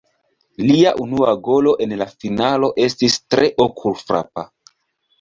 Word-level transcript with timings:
Lia 0.69 0.93
unua 1.03 1.35
golo 1.49 1.75
en 1.87 1.95
la 2.01 2.09
finalo 2.15 2.73
estis 2.89 3.23
tre 3.29 3.55
okul-frapa. 3.71 4.51